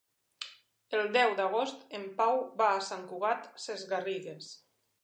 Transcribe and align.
El 0.99 1.11
deu 1.17 1.35
d'agost 1.41 1.85
en 1.99 2.09
Pau 2.23 2.43
va 2.63 2.73
a 2.79 2.83
Sant 2.89 3.07
Cugat 3.13 3.49
Sesgarrigues. 3.69 4.55